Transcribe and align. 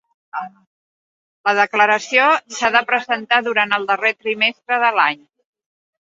La 1.49 1.51
declaració 1.59 2.23
s'ha 2.55 2.71
de 2.75 2.81
presentar 2.91 3.39
durant 3.49 3.75
el 3.77 3.85
darrer 3.91 4.13
trimestre 4.23 4.81
de 4.85 4.89
l'any. 4.97 5.21